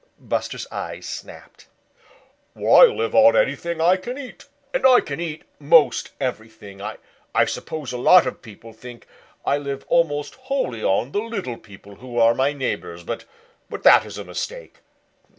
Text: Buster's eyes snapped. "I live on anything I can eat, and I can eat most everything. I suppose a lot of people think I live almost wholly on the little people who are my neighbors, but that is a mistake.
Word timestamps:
Buster's 0.17 0.65
eyes 0.71 1.05
snapped. 1.05 1.67
"I 2.57 2.85
live 2.85 3.13
on 3.13 3.35
anything 3.37 3.79
I 3.79 3.97
can 3.97 4.17
eat, 4.17 4.45
and 4.73 4.83
I 4.83 4.99
can 4.99 5.19
eat 5.21 5.43
most 5.59 6.09
everything. 6.19 6.81
I 6.81 7.45
suppose 7.45 7.91
a 7.93 7.99
lot 7.99 8.25
of 8.25 8.41
people 8.41 8.73
think 8.73 9.05
I 9.45 9.59
live 9.59 9.85
almost 9.89 10.33
wholly 10.33 10.83
on 10.83 11.11
the 11.11 11.21
little 11.21 11.57
people 11.59 11.97
who 11.97 12.17
are 12.17 12.33
my 12.33 12.51
neighbors, 12.51 13.03
but 13.03 13.25
that 13.69 14.03
is 14.03 14.17
a 14.17 14.23
mistake. 14.23 14.77